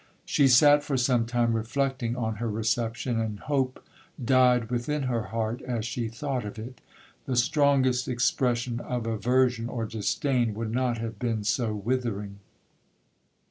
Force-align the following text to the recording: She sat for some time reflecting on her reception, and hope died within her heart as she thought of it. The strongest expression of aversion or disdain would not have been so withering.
She 0.25 0.47
sat 0.47 0.83
for 0.83 0.97
some 0.97 1.27
time 1.27 1.53
reflecting 1.53 2.15
on 2.15 2.37
her 2.37 2.49
reception, 2.49 3.19
and 3.19 3.39
hope 3.39 3.85
died 4.25 4.71
within 4.71 5.03
her 5.03 5.25
heart 5.25 5.61
as 5.61 5.85
she 5.85 6.07
thought 6.07 6.43
of 6.43 6.57
it. 6.57 6.81
The 7.27 7.35
strongest 7.35 8.07
expression 8.07 8.79
of 8.79 9.05
aversion 9.05 9.69
or 9.69 9.85
disdain 9.85 10.55
would 10.55 10.71
not 10.71 10.97
have 10.97 11.19
been 11.19 11.43
so 11.43 11.75
withering. 11.75 12.39